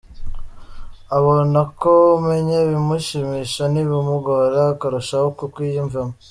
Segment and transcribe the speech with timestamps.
[1.17, 6.13] Abona ko umenya ibimushimisha n’ibimugora akarushaho kukwiyumvamo.